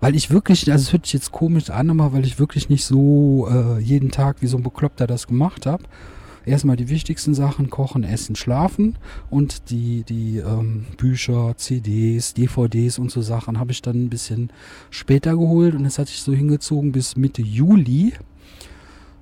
weil 0.00 0.14
ich 0.14 0.30
wirklich, 0.30 0.70
also 0.70 0.82
es 0.82 0.92
hört 0.92 1.06
sich 1.06 1.14
jetzt 1.14 1.32
komisch 1.32 1.70
an, 1.70 1.90
aber 1.90 2.12
weil 2.12 2.24
ich 2.24 2.38
wirklich 2.38 2.68
nicht 2.68 2.84
so 2.84 3.48
äh, 3.50 3.80
jeden 3.80 4.10
Tag 4.10 4.36
wie 4.40 4.46
so 4.46 4.56
ein 4.56 4.62
Bekloppter 4.62 5.06
das 5.06 5.26
gemacht 5.26 5.66
habe. 5.66 5.84
Erstmal 6.46 6.76
die 6.76 6.88
wichtigsten 6.88 7.34
Sachen, 7.34 7.68
kochen, 7.68 8.04
essen, 8.04 8.34
schlafen 8.34 8.96
und 9.28 9.70
die, 9.70 10.04
die 10.04 10.38
ähm, 10.38 10.86
Bücher, 10.96 11.54
CDs, 11.56 12.32
DVDs 12.32 12.98
und 12.98 13.10
so 13.10 13.20
Sachen 13.20 13.58
habe 13.58 13.72
ich 13.72 13.82
dann 13.82 14.04
ein 14.04 14.08
bisschen 14.08 14.50
später 14.88 15.32
geholt 15.32 15.74
und 15.74 15.84
das 15.84 15.98
hatte 15.98 16.10
ich 16.10 16.22
so 16.22 16.32
hingezogen 16.32 16.92
bis 16.92 17.16
Mitte 17.16 17.42
Juli. 17.42 18.14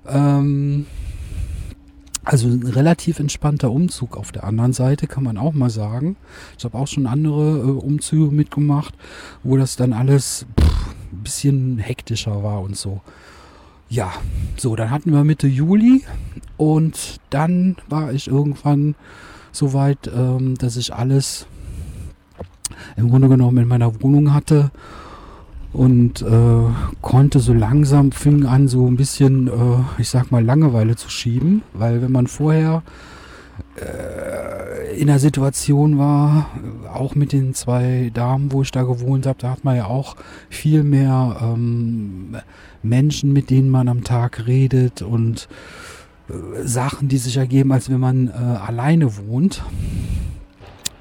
Ähm, 0.06 0.86
also 2.26 2.48
ein 2.48 2.64
relativ 2.64 3.20
entspannter 3.20 3.70
Umzug 3.70 4.16
auf 4.16 4.32
der 4.32 4.42
anderen 4.42 4.72
Seite, 4.72 5.06
kann 5.06 5.22
man 5.22 5.38
auch 5.38 5.52
mal 5.52 5.70
sagen. 5.70 6.16
Ich 6.58 6.64
habe 6.64 6.76
auch 6.76 6.88
schon 6.88 7.06
andere 7.06 7.58
äh, 7.58 7.70
Umzüge 7.70 8.34
mitgemacht, 8.34 8.94
wo 9.44 9.56
das 9.56 9.76
dann 9.76 9.92
alles 9.92 10.44
pff, 10.60 10.65
ein 11.16 11.22
bisschen 11.22 11.78
hektischer 11.78 12.42
war 12.42 12.60
und 12.60 12.76
so. 12.76 13.00
Ja, 13.88 14.12
so, 14.56 14.74
dann 14.74 14.90
hatten 14.90 15.12
wir 15.12 15.22
Mitte 15.24 15.46
Juli 15.46 16.04
und 16.56 17.20
dann 17.30 17.76
war 17.88 18.12
ich 18.12 18.28
irgendwann 18.28 18.96
so 19.52 19.72
weit, 19.72 20.10
ähm, 20.14 20.56
dass 20.56 20.76
ich 20.76 20.92
alles 20.92 21.46
im 22.96 23.10
Grunde 23.10 23.28
genommen 23.28 23.58
in 23.58 23.68
meiner 23.68 24.02
Wohnung 24.02 24.34
hatte 24.34 24.70
und 25.72 26.22
äh, 26.22 26.62
konnte 27.02 27.38
so 27.38 27.52
langsam, 27.52 28.10
fing 28.10 28.46
an 28.46 28.66
so 28.66 28.86
ein 28.86 28.96
bisschen, 28.96 29.48
äh, 29.48 30.00
ich 30.00 30.08
sag 30.08 30.30
mal, 30.30 30.44
Langeweile 30.44 30.96
zu 30.96 31.08
schieben, 31.10 31.62
weil 31.74 32.02
wenn 32.02 32.12
man 32.12 32.26
vorher 32.26 32.82
äh, 33.80 34.98
in 34.98 35.08
der 35.08 35.18
Situation 35.18 35.98
war, 35.98 36.50
auch 36.92 37.14
mit 37.14 37.32
den 37.32 37.54
zwei 37.54 38.10
Damen, 38.14 38.52
wo 38.52 38.62
ich 38.62 38.70
da 38.70 38.82
gewohnt 38.82 39.26
habe, 39.26 39.38
da 39.38 39.50
hat 39.50 39.64
man 39.64 39.76
ja 39.76 39.86
auch 39.86 40.16
viel 40.48 40.82
mehr 40.82 41.36
ähm, 41.42 42.36
Menschen, 42.82 43.32
mit 43.32 43.50
denen 43.50 43.68
man 43.68 43.88
am 43.88 44.04
Tag 44.04 44.46
redet 44.46 45.02
und 45.02 45.48
äh, 46.28 46.62
Sachen, 46.62 47.08
die 47.08 47.18
sich 47.18 47.36
ergeben, 47.36 47.72
als 47.72 47.90
wenn 47.90 48.00
man 48.00 48.28
äh, 48.28 48.32
alleine 48.32 49.16
wohnt. 49.16 49.62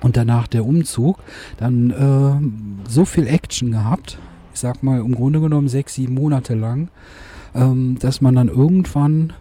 Und 0.01 0.17
danach 0.17 0.47
der 0.47 0.65
Umzug, 0.65 1.17
dann 1.57 1.89
äh, 1.89 2.89
so 2.89 3.05
viel 3.05 3.27
Action 3.27 3.71
gehabt, 3.71 4.19
ich 4.53 4.59
sag 4.59 4.83
mal, 4.83 4.99
im 4.99 5.15
Grunde 5.15 5.39
genommen 5.39 5.67
sechs, 5.67 5.95
sieben 5.95 6.13
Monate 6.13 6.53
lang, 6.53 6.89
ähm, 7.55 7.97
dass 7.99 8.21
man 8.21 8.35
dann 8.35 8.49
irgendwann 8.49 9.33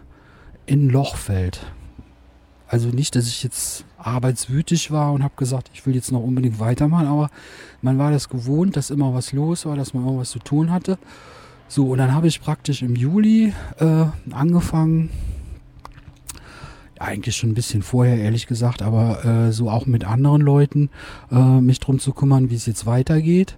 in 0.65 0.87
ein 0.87 0.89
Loch 0.89 1.17
fällt. 1.17 1.67
Also 2.67 2.89
nicht, 2.89 3.15
dass 3.15 3.27
ich 3.27 3.43
jetzt 3.43 3.85
arbeitswütig 3.97 4.91
war 4.91 5.13
und 5.13 5.23
habe 5.23 5.35
gesagt, 5.37 5.69
ich 5.73 5.85
will 5.85 5.95
jetzt 5.95 6.11
noch 6.11 6.21
unbedingt 6.21 6.59
weitermachen, 6.59 7.07
aber 7.07 7.29
man 7.81 7.97
war 7.97 8.11
das 8.11 8.29
gewohnt, 8.29 8.75
dass 8.75 8.89
immer 8.89 9.13
was 9.13 9.33
los 9.33 9.65
war, 9.65 9.75
dass 9.75 9.93
man 9.93 10.03
immer 10.03 10.17
was 10.17 10.31
zu 10.31 10.39
tun 10.39 10.71
hatte. 10.71 10.97
So, 11.67 11.89
und 11.89 11.97
dann 11.97 12.13
habe 12.13 12.27
ich 12.27 12.41
praktisch 12.41 12.81
im 12.81 12.95
Juli 12.95 13.53
äh, 13.79 14.05
angefangen, 14.31 15.09
eigentlich 16.99 17.35
schon 17.35 17.51
ein 17.51 17.55
bisschen 17.55 17.81
vorher, 17.81 18.17
ehrlich 18.17 18.47
gesagt, 18.47 18.81
aber 18.81 19.25
äh, 19.25 19.51
so 19.51 19.69
auch 19.69 19.85
mit 19.85 20.05
anderen 20.05 20.41
Leuten 20.41 20.89
äh, 21.31 21.35
mich 21.35 21.79
drum 21.79 21.99
zu 21.99 22.13
kümmern, 22.13 22.49
wie 22.49 22.55
es 22.55 22.65
jetzt 22.65 22.85
weitergeht 22.85 23.57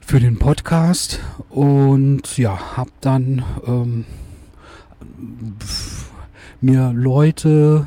für 0.00 0.20
den 0.20 0.38
Podcast 0.38 1.20
und 1.50 2.36
ja, 2.36 2.76
habe 2.76 2.90
dann 3.00 3.42
ähm, 3.66 4.04
mir 6.64 6.92
Leute 6.94 7.86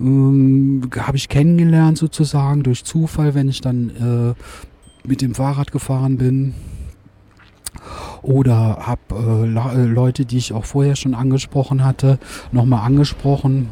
ähm, 0.00 0.82
habe 0.98 1.16
ich 1.16 1.28
kennengelernt 1.28 1.98
sozusagen 1.98 2.62
durch 2.62 2.84
Zufall, 2.84 3.34
wenn 3.34 3.48
ich 3.48 3.60
dann 3.60 3.90
äh, 3.90 5.08
mit 5.08 5.22
dem 5.22 5.34
Fahrrad 5.34 5.72
gefahren 5.72 6.16
bin 6.16 6.54
oder 8.22 8.78
habe 8.86 9.00
äh, 9.12 9.84
Leute, 9.84 10.24
die 10.24 10.38
ich 10.38 10.52
auch 10.52 10.64
vorher 10.64 10.96
schon 10.96 11.14
angesprochen 11.14 11.84
hatte, 11.84 12.18
nochmal 12.52 12.86
angesprochen 12.86 13.68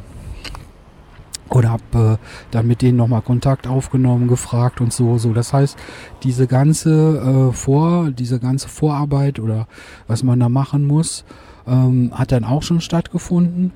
oder 1.50 1.70
habe 1.70 2.18
äh, 2.20 2.26
dann 2.50 2.66
mit 2.66 2.82
denen 2.82 2.98
nochmal 2.98 3.22
Kontakt 3.22 3.66
aufgenommen, 3.66 4.28
gefragt 4.28 4.80
und 4.80 4.92
so, 4.92 5.18
so. 5.18 5.32
Das 5.32 5.52
heißt, 5.52 5.76
diese 6.22 6.46
ganze 6.46 7.50
äh, 7.50 7.52
Vor, 7.52 8.10
diese 8.10 8.38
ganze 8.38 8.68
Vorarbeit 8.68 9.38
oder 9.38 9.66
was 10.06 10.22
man 10.22 10.40
da 10.40 10.48
machen 10.48 10.86
muss, 10.86 11.24
ähm, 11.66 12.10
hat 12.14 12.32
dann 12.32 12.44
auch 12.44 12.62
schon 12.62 12.80
stattgefunden. 12.80 13.72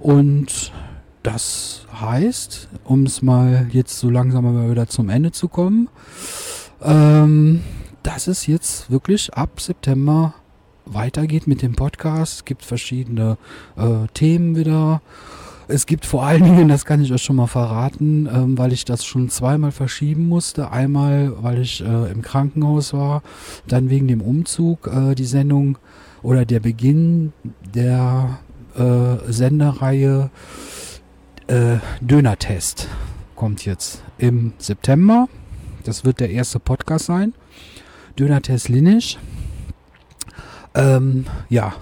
Und 0.00 0.72
das 1.22 1.86
heißt, 2.00 2.68
um 2.84 3.04
es 3.04 3.22
mal 3.22 3.68
jetzt 3.70 3.98
so 3.98 4.08
langsam 4.08 4.44
mal 4.44 4.70
wieder 4.70 4.88
zum 4.88 5.10
Ende 5.10 5.32
zu 5.32 5.48
kommen, 5.48 5.88
ähm, 6.82 7.62
dass 8.02 8.26
es 8.26 8.46
jetzt 8.46 8.90
wirklich 8.90 9.34
ab 9.34 9.60
September 9.60 10.34
weitergeht 10.86 11.46
mit 11.46 11.60
dem 11.60 11.74
Podcast. 11.74 12.34
Es 12.34 12.44
gibt 12.46 12.64
verschiedene 12.64 13.36
äh, 13.76 14.06
Themen 14.14 14.56
wieder. 14.56 15.02
Es 15.68 15.86
gibt 15.86 16.04
vor 16.04 16.24
allen 16.24 16.42
Dingen, 16.42 16.68
das 16.68 16.84
kann 16.84 17.02
ich 17.02 17.12
euch 17.12 17.22
schon 17.22 17.36
mal 17.36 17.46
verraten, 17.46 18.26
ähm, 18.32 18.58
weil 18.58 18.72
ich 18.72 18.84
das 18.86 19.04
schon 19.04 19.28
zweimal 19.28 19.70
verschieben 19.70 20.26
musste. 20.26 20.70
Einmal, 20.70 21.32
weil 21.42 21.60
ich 21.60 21.82
äh, 21.82 22.10
im 22.10 22.22
Krankenhaus 22.22 22.92
war, 22.92 23.22
dann 23.68 23.90
wegen 23.90 24.08
dem 24.08 24.22
Umzug 24.22 24.88
äh, 24.88 25.14
die 25.14 25.26
Sendung 25.26 25.78
oder 26.22 26.44
der 26.44 26.60
Beginn 26.60 27.32
der 27.74 28.40
äh, 28.80 29.32
Sendereihe 29.32 30.30
äh, 31.46 31.76
Döner-Test 32.00 32.88
kommt 33.36 33.64
jetzt 33.64 34.02
im 34.18 34.52
September. 34.58 35.28
Das 35.84 36.04
wird 36.04 36.20
der 36.20 36.30
erste 36.30 36.58
Podcast 36.58 37.06
sein. 37.06 37.34
Döner-Test 38.18 38.68
Linisch. 38.68 39.18
Ähm, 40.74 41.26
ja, 41.48 41.74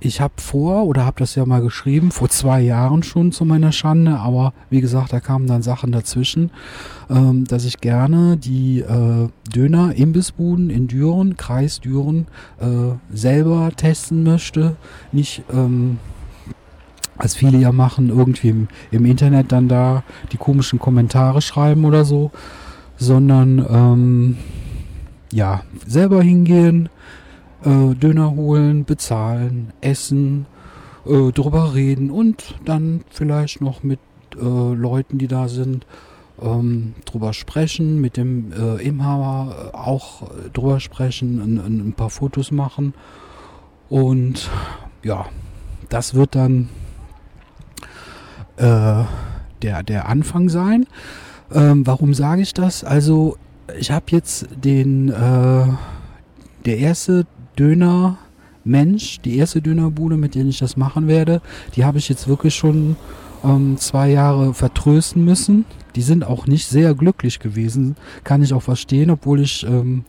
ich 0.00 0.20
habe 0.20 0.34
vor, 0.38 0.86
oder 0.86 1.04
habe 1.04 1.18
das 1.18 1.34
ja 1.34 1.44
mal 1.44 1.60
geschrieben, 1.60 2.10
vor 2.10 2.30
zwei 2.30 2.60
Jahren 2.62 3.02
schon 3.02 3.32
zu 3.32 3.44
meiner 3.44 3.70
Schande, 3.70 4.18
aber 4.18 4.54
wie 4.70 4.80
gesagt, 4.80 5.12
da 5.12 5.20
kamen 5.20 5.46
dann 5.46 5.62
Sachen 5.62 5.92
dazwischen, 5.92 6.50
ähm, 7.10 7.44
dass 7.44 7.66
ich 7.66 7.80
gerne 7.80 8.38
die 8.38 8.80
äh, 8.80 9.28
Döner-Imbissbuden 9.54 10.70
in 10.70 10.88
Düren, 10.88 11.36
Kreis 11.36 11.80
Düren, 11.80 12.26
äh, 12.60 12.94
selber 13.14 13.70
testen 13.76 14.22
möchte. 14.22 14.76
Nicht, 15.12 15.42
ähm, 15.52 15.98
als 17.18 17.36
viele 17.36 17.58
ja 17.58 17.70
machen, 17.70 18.08
irgendwie 18.08 18.48
im, 18.48 18.68
im, 18.90 19.04
Internet 19.04 19.52
dann 19.52 19.68
da 19.68 20.02
die 20.32 20.38
komischen 20.38 20.78
Kommentare 20.78 21.42
schreiben 21.42 21.84
oder 21.84 22.06
so, 22.06 22.30
sondern 22.96 23.58
ähm, 23.68 24.36
ja, 25.30 25.60
selber 25.86 26.22
hingehen, 26.22 26.88
äh, 27.64 27.94
Döner 27.94 28.30
holen, 28.34 28.84
bezahlen, 28.84 29.72
essen, 29.80 30.46
äh, 31.06 31.32
drüber 31.32 31.74
reden 31.74 32.10
und 32.10 32.56
dann 32.64 33.02
vielleicht 33.10 33.60
noch 33.60 33.82
mit 33.82 34.00
äh, 34.36 34.74
Leuten, 34.74 35.18
die 35.18 35.28
da 35.28 35.48
sind, 35.48 35.86
ähm, 36.40 36.94
drüber 37.04 37.32
sprechen, 37.32 38.00
mit 38.00 38.16
dem 38.16 38.52
äh, 38.52 38.82
Inhaber 38.82 39.72
auch 39.72 40.30
drüber 40.52 40.80
sprechen, 40.80 41.40
ein, 41.40 41.58
ein, 41.88 41.92
paar 41.92 42.10
Fotos 42.10 42.50
machen 42.50 42.94
und 43.88 44.48
ja, 45.02 45.26
das 45.88 46.14
wird 46.14 46.34
dann 46.34 46.68
äh, 48.56 49.04
der, 49.62 49.82
der 49.82 50.08
Anfang 50.08 50.48
sein. 50.48 50.86
Ähm, 51.52 51.86
warum 51.86 52.14
sage 52.14 52.42
ich 52.42 52.54
das? 52.54 52.84
Also 52.84 53.36
ich 53.78 53.90
habe 53.90 54.06
jetzt 54.10 54.46
den, 54.64 55.08
äh, 55.08 55.66
der 56.64 56.78
erste 56.78 57.26
Döner 57.58 58.18
Mensch, 58.64 59.20
die 59.20 59.36
erste 59.36 59.62
Dönerbude, 59.62 60.16
mit 60.16 60.34
der 60.34 60.44
ich 60.44 60.58
das 60.58 60.76
machen 60.76 61.08
werde, 61.08 61.40
die 61.76 61.84
habe 61.84 61.98
ich 61.98 62.08
jetzt 62.08 62.28
wirklich 62.28 62.54
schon 62.54 62.96
ähm, 63.44 63.76
zwei 63.78 64.10
Jahre 64.10 64.54
vertrösten 64.54 65.24
müssen. 65.24 65.64
Die 65.96 66.02
sind 66.02 66.24
auch 66.24 66.46
nicht 66.46 66.66
sehr 66.66 66.94
glücklich 66.94 67.40
gewesen, 67.40 67.96
kann 68.22 68.42
ich 68.42 68.52
auch 68.52 68.62
verstehen, 68.62 69.10
obwohl 69.10 69.40
ich 69.40 69.64
ähm, 69.66 70.04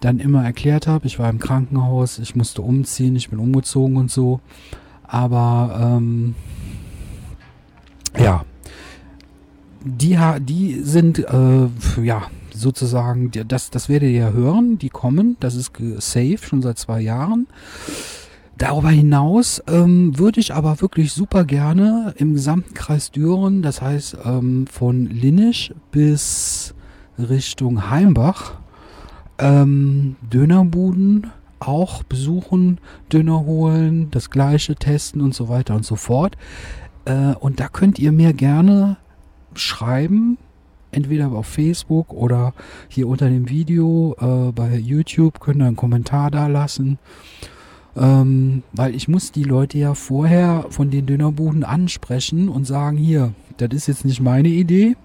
dann 0.00 0.18
immer 0.18 0.44
erklärt 0.44 0.86
habe, 0.86 1.06
ich 1.06 1.18
war 1.18 1.30
im 1.30 1.38
Krankenhaus, 1.38 2.18
ich 2.18 2.34
musste 2.34 2.62
umziehen, 2.62 3.16
ich 3.16 3.30
bin 3.30 3.38
umgezogen 3.38 3.96
und 3.96 4.10
so. 4.10 4.40
Aber 5.04 5.96
ähm, 5.96 6.34
ja, 8.18 8.44
die, 9.84 10.18
die 10.40 10.80
sind 10.82 11.18
äh, 11.18 11.68
ja 12.02 12.22
sozusagen, 12.62 13.30
das, 13.46 13.70
das 13.70 13.88
werdet 13.88 14.10
ihr 14.10 14.18
ja 14.18 14.30
hören, 14.30 14.78
die 14.78 14.88
kommen, 14.88 15.36
das 15.40 15.54
ist 15.54 15.72
safe, 15.98 16.38
schon 16.38 16.62
seit 16.62 16.78
zwei 16.78 17.00
Jahren. 17.00 17.46
Darüber 18.56 18.90
hinaus 18.90 19.62
ähm, 19.66 20.18
würde 20.18 20.40
ich 20.40 20.54
aber 20.54 20.80
wirklich 20.80 21.12
super 21.12 21.44
gerne 21.44 22.14
im 22.16 22.34
gesamten 22.34 22.74
Kreis 22.74 23.10
Düren, 23.10 23.62
das 23.62 23.82
heißt 23.82 24.18
ähm, 24.24 24.66
von 24.66 25.06
Linnisch 25.06 25.74
bis 25.90 26.74
Richtung 27.18 27.90
Heimbach, 27.90 28.54
ähm, 29.38 30.16
Dönerbuden 30.22 31.32
auch 31.60 32.02
besuchen, 32.02 32.78
Döner 33.12 33.40
holen, 33.40 34.10
das 34.10 34.30
gleiche 34.30 34.74
testen 34.74 35.20
und 35.20 35.34
so 35.34 35.48
weiter 35.48 35.74
und 35.74 35.84
so 35.84 35.96
fort. 35.96 36.36
Äh, 37.04 37.34
und 37.34 37.60
da 37.60 37.68
könnt 37.68 37.98
ihr 37.98 38.12
mir 38.12 38.32
gerne 38.32 38.96
schreiben, 39.54 40.38
entweder 40.92 41.32
auf 41.32 41.46
Facebook 41.46 42.12
oder 42.12 42.54
hier 42.88 43.08
unter 43.08 43.28
dem 43.28 43.48
Video 43.48 44.14
äh, 44.20 44.52
bei 44.52 44.76
YouTube, 44.76 45.40
könnt 45.40 45.60
ihr 45.60 45.66
einen 45.66 45.76
Kommentar 45.76 46.30
da 46.30 46.46
lassen. 46.46 46.98
Ähm, 47.94 48.62
weil 48.72 48.94
ich 48.94 49.08
muss 49.08 49.32
die 49.32 49.42
Leute 49.42 49.78
ja 49.78 49.94
vorher 49.94 50.66
von 50.70 50.90
den 50.90 51.06
Dönerbuden 51.06 51.64
ansprechen 51.64 52.48
und 52.48 52.66
sagen, 52.66 52.96
hier, 52.96 53.34
das 53.58 53.70
ist 53.72 53.88
jetzt 53.88 54.04
nicht 54.04 54.20
meine 54.20 54.48
Idee. 54.48 54.96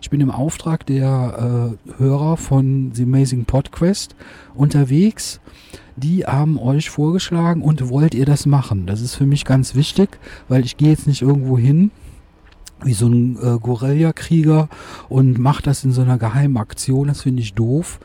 Ich 0.00 0.10
bin 0.10 0.20
im 0.20 0.30
Auftrag 0.30 0.86
der 0.86 1.76
äh, 1.88 1.98
Hörer 1.98 2.36
von 2.36 2.92
The 2.94 3.04
Amazing 3.04 3.44
Podquest 3.44 4.16
unterwegs. 4.54 5.40
Die 5.96 6.26
haben 6.26 6.58
euch 6.58 6.90
vorgeschlagen 6.90 7.62
und 7.62 7.88
wollt 7.88 8.14
ihr 8.14 8.26
das 8.26 8.44
machen? 8.46 8.86
Das 8.86 9.00
ist 9.00 9.14
für 9.14 9.26
mich 9.26 9.44
ganz 9.44 9.74
wichtig, 9.74 10.18
weil 10.48 10.64
ich 10.64 10.76
gehe 10.76 10.90
jetzt 10.90 11.06
nicht 11.06 11.22
irgendwo 11.22 11.56
hin 11.58 11.90
wie 12.84 12.94
so 12.94 13.06
ein 13.06 13.36
äh, 13.42 13.58
Guerillakrieger 13.58 14.68
und 15.08 15.38
macht 15.38 15.66
das 15.66 15.84
in 15.84 15.92
so 15.92 16.02
einer 16.02 16.18
geheimen 16.18 16.56
Aktion. 16.56 17.08
Das 17.08 17.22
finde 17.22 17.42
ich 17.42 17.54
doof. 17.54 17.98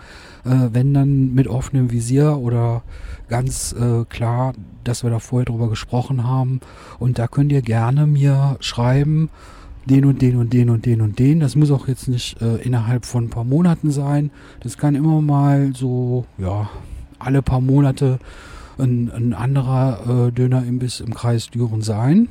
Äh, 0.45 0.69
wenn 0.71 0.93
dann 0.93 1.33
mit 1.33 1.47
offenem 1.47 1.91
Visier 1.91 2.37
oder 2.37 2.83
ganz 3.27 3.73
äh, 3.73 4.05
klar, 4.05 4.53
dass 4.83 5.03
wir 5.03 5.09
da 5.09 5.19
vorher 5.19 5.45
drüber 5.45 5.69
gesprochen 5.69 6.23
haben. 6.23 6.61
Und 6.99 7.19
da 7.19 7.27
könnt 7.27 7.51
ihr 7.51 7.61
gerne 7.61 8.07
mir 8.07 8.57
schreiben, 8.59 9.29
den 9.85 10.05
und 10.05 10.21
den 10.21 10.37
und 10.37 10.53
den 10.53 10.69
und 10.69 10.85
den 10.85 11.01
und 11.01 11.19
den. 11.19 11.39
Das 11.39 11.55
muss 11.55 11.71
auch 11.71 11.87
jetzt 11.87 12.07
nicht 12.07 12.41
äh, 12.41 12.57
innerhalb 12.57 13.05
von 13.05 13.25
ein 13.25 13.29
paar 13.29 13.43
Monaten 13.43 13.91
sein. 13.91 14.31
Das 14.61 14.77
kann 14.77 14.95
immer 14.95 15.21
mal 15.21 15.73
so, 15.75 16.25
ja, 16.37 16.69
alle 17.19 17.41
paar 17.41 17.61
Monate 17.61 18.19
ein, 18.77 19.11
ein 19.11 19.33
anderer 19.33 20.27
äh, 20.27 20.31
Dönerimbiss 20.31 20.99
im 20.99 21.13
Kreis 21.13 21.49
Düren 21.49 21.81
sein. 21.81 22.27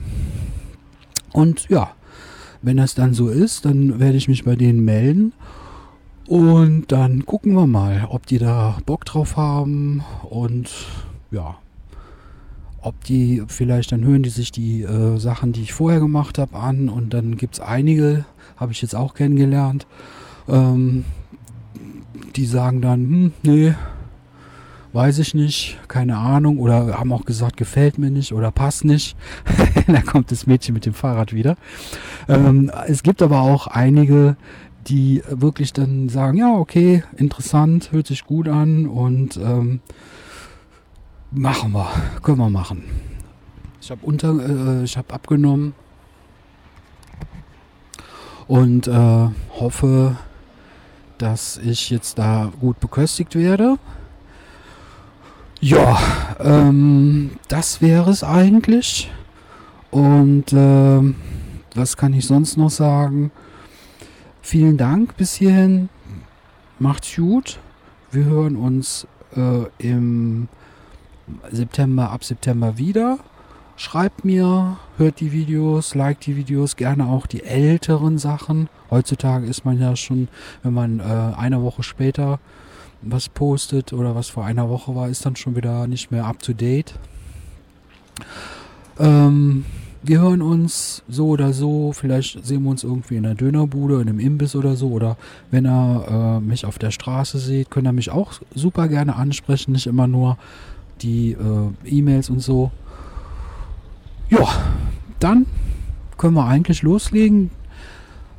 Und 1.32 1.68
ja, 1.68 1.90
wenn 2.62 2.76
das 2.76 2.94
dann 2.94 3.14
so 3.14 3.28
ist, 3.28 3.64
dann 3.64 3.98
werde 4.00 4.16
ich 4.16 4.28
mich 4.28 4.44
bei 4.44 4.56
denen 4.56 4.84
melden. 4.84 5.32
Und 6.26 6.92
dann 6.92 7.26
gucken 7.26 7.54
wir 7.54 7.66
mal, 7.66 8.06
ob 8.08 8.26
die 8.26 8.38
da 8.38 8.78
Bock 8.86 9.04
drauf 9.04 9.36
haben 9.36 10.04
und 10.28 10.70
ja, 11.30 11.56
ob 12.82 13.02
die 13.04 13.42
vielleicht, 13.48 13.92
dann 13.92 14.04
hören 14.04 14.22
die 14.22 14.30
sich 14.30 14.52
die 14.52 14.82
äh, 14.82 15.18
Sachen, 15.18 15.52
die 15.52 15.62
ich 15.62 15.72
vorher 15.72 16.00
gemacht 16.00 16.38
habe, 16.38 16.56
an 16.56 16.88
und 16.88 17.12
dann 17.14 17.36
gibt 17.36 17.54
es 17.54 17.60
einige, 17.60 18.24
habe 18.56 18.72
ich 18.72 18.80
jetzt 18.80 18.94
auch 18.94 19.14
kennengelernt, 19.14 19.86
ähm, 20.48 21.04
die 22.36 22.46
sagen 22.46 22.80
dann, 22.80 23.00
hm, 23.00 23.32
nee, 23.42 23.74
weiß 24.92 25.18
ich 25.18 25.34
nicht, 25.34 25.78
keine 25.88 26.16
Ahnung, 26.16 26.58
oder 26.58 26.98
haben 26.98 27.12
auch 27.12 27.24
gesagt, 27.24 27.56
gefällt 27.56 27.98
mir 27.98 28.10
nicht 28.10 28.32
oder 28.32 28.50
passt 28.50 28.84
nicht. 28.84 29.16
da 29.86 30.00
kommt 30.00 30.30
das 30.30 30.46
Mädchen 30.46 30.74
mit 30.74 30.86
dem 30.86 30.94
Fahrrad 30.94 31.32
wieder. 31.32 31.56
Ähm, 32.28 32.70
es 32.86 33.02
gibt 33.02 33.22
aber 33.22 33.40
auch 33.40 33.66
einige, 33.66 34.36
die 34.88 35.22
wirklich 35.28 35.72
dann 35.72 36.08
sagen, 36.08 36.38
ja, 36.38 36.52
okay, 36.52 37.04
interessant, 37.16 37.92
hört 37.92 38.06
sich 38.06 38.24
gut 38.24 38.48
an 38.48 38.86
und 38.86 39.36
ähm, 39.36 39.80
machen 41.30 41.72
wir, 41.72 41.88
können 42.22 42.38
wir 42.38 42.50
machen. 42.50 42.84
Ich 43.80 43.90
habe 43.90 44.00
äh, 44.04 44.84
ich 44.84 44.98
abgenommen 44.98 45.74
und 48.46 48.88
äh, 48.88 49.28
hoffe, 49.60 50.16
dass 51.18 51.58
ich 51.58 51.90
jetzt 51.90 52.18
da 52.18 52.50
gut 52.60 52.80
beköstigt 52.80 53.36
werde. 53.36 53.78
Ja, 55.62 55.98
ähm, 56.42 57.32
das 57.48 57.82
wäre 57.82 58.10
es 58.10 58.24
eigentlich. 58.24 59.10
Und 59.90 60.54
äh, 60.54 61.14
was 61.74 61.98
kann 61.98 62.14
ich 62.14 62.26
sonst 62.26 62.56
noch 62.56 62.70
sagen? 62.70 63.30
Vielen 64.40 64.78
Dank 64.78 65.18
bis 65.18 65.34
hierhin. 65.34 65.90
Macht's 66.78 67.14
gut. 67.14 67.58
Wir 68.10 68.24
hören 68.24 68.56
uns 68.56 69.06
äh, 69.36 69.64
im 69.76 70.48
September, 71.50 72.10
ab 72.10 72.24
September 72.24 72.78
wieder. 72.78 73.18
Schreibt 73.76 74.24
mir, 74.24 74.78
hört 74.96 75.20
die 75.20 75.32
Videos, 75.32 75.94
liked 75.94 76.24
die 76.24 76.36
Videos, 76.36 76.76
gerne 76.76 77.04
auch 77.06 77.26
die 77.26 77.44
älteren 77.44 78.16
Sachen. 78.16 78.70
Heutzutage 78.90 79.46
ist 79.46 79.66
man 79.66 79.78
ja 79.78 79.94
schon, 79.94 80.28
wenn 80.62 80.72
man 80.72 81.00
äh, 81.00 81.36
eine 81.36 81.62
Woche 81.62 81.82
später 81.82 82.40
was 83.02 83.28
postet 83.28 83.92
oder 83.92 84.14
was 84.14 84.28
vor 84.28 84.44
einer 84.44 84.68
Woche 84.68 84.94
war, 84.94 85.08
ist 85.08 85.24
dann 85.24 85.36
schon 85.36 85.56
wieder 85.56 85.86
nicht 85.86 86.10
mehr 86.10 86.26
up 86.26 86.40
to 86.40 86.52
date. 86.52 86.94
Ähm, 88.98 89.64
wir 90.02 90.20
hören 90.20 90.40
uns 90.42 91.02
so 91.08 91.28
oder 91.28 91.52
so. 91.52 91.92
Vielleicht 91.92 92.44
sehen 92.44 92.62
wir 92.62 92.70
uns 92.70 92.84
irgendwie 92.84 93.16
in 93.16 93.26
einer 93.26 93.34
Dönerbude, 93.34 94.00
in 94.00 94.08
einem 94.08 94.20
Imbiss 94.20 94.56
oder 94.56 94.76
so. 94.76 94.88
Oder 94.88 95.16
wenn 95.50 95.66
er 95.66 96.38
äh, 96.38 96.40
mich 96.40 96.64
auf 96.64 96.78
der 96.78 96.90
Straße 96.90 97.38
sieht, 97.38 97.70
könnt 97.70 97.86
ihr 97.86 97.92
mich 97.92 98.10
auch 98.10 98.32
super 98.54 98.88
gerne 98.88 99.16
ansprechen. 99.16 99.72
Nicht 99.72 99.86
immer 99.86 100.06
nur 100.06 100.38
die 101.02 101.32
äh, 101.32 101.70
E-Mails 101.84 102.30
und 102.30 102.40
so. 102.40 102.70
Ja, 104.30 104.46
dann 105.18 105.46
können 106.16 106.34
wir 106.34 106.46
eigentlich 106.46 106.82
loslegen. 106.82 107.50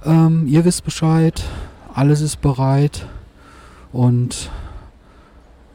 Ähm, 0.04 0.48
ihr 0.48 0.66
wisst 0.66 0.84
Bescheid. 0.84 1.44
Alles 1.94 2.22
ist 2.22 2.42
bereit. 2.42 3.06
Und 3.92 4.50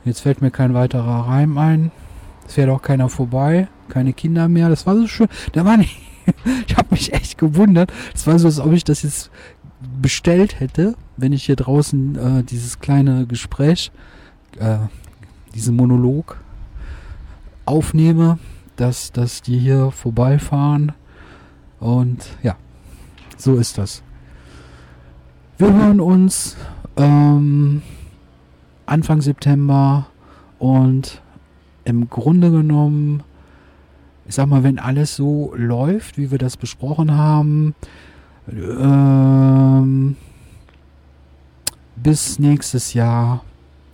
jetzt 0.05 0.21
fällt 0.21 0.41
mir 0.43 0.51
kein 0.51 0.75
weiterer 0.75 1.29
Reim 1.29 1.59
ein. 1.59 1.91
Es 2.47 2.55
fährt 2.55 2.71
auch 2.71 2.83
keiner 2.83 3.09
vorbei. 3.09 3.69
Keine 3.89 4.13
Kinder 4.13 4.49
mehr. 4.49 4.69
Das 4.69 4.87
war 4.87 4.97
so 4.97 5.07
schön. 5.07 5.29
Da 5.53 5.65
war 5.65 5.77
nicht. 5.77 6.01
ich 6.67 6.77
habe 6.77 6.89
mich 6.91 7.13
echt 7.13 7.39
gewundert. 7.39 7.93
Es 8.15 8.27
war 8.27 8.39
so, 8.39 8.47
als 8.47 8.61
ob 8.61 8.73
ich 8.73 8.85
das 8.85 9.03
jetzt 9.03 9.31
bestellt 10.01 10.61
hätte, 10.61 10.95
wenn 11.17 11.33
ich 11.33 11.45
hier 11.45 11.57
draußen 11.57 12.17
äh, 12.17 12.45
dieses 12.45 12.81
kleine 12.81 13.27
Gespräch, 13.27 13.93
äh, 14.59 14.79
diesen 15.55 15.77
Monolog 15.77 16.39
aufnehme, 17.65 18.39
dass, 18.77 19.13
dass 19.13 19.43
die 19.43 19.59
hier 19.59 19.91
vorbeifahren. 19.91 20.93
Und 21.79 22.27
ja, 22.43 22.57
so 23.37 23.57
ist 23.57 23.79
das. 23.79 24.03
Wir 25.59 25.73
hören 25.73 26.01
uns. 26.01 26.57
Ähm, 26.97 27.83
Anfang 28.87 29.21
September 29.21 30.07
und 30.59 31.21
im 31.85 32.09
Grunde 32.09 32.51
genommen, 32.51 33.23
ich 34.27 34.35
sag 34.35 34.47
mal, 34.49 34.63
wenn 34.63 34.79
alles 34.79 35.17
so 35.17 35.53
läuft, 35.57 36.19
wie 36.19 36.31
wir 36.31 36.39
das 36.39 36.57
besprochen 36.57 37.13
haben, 37.13 37.75
ähm, 38.51 40.17
bis 41.97 42.39
nächstes 42.39 42.95
Jahr 42.95 43.45